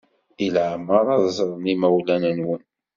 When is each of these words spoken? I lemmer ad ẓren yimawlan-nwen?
I 0.45 0.47
lemmer 0.55 1.05
ad 1.15 1.23
ẓren 1.37 1.65
yimawlan-nwen? 1.69 2.61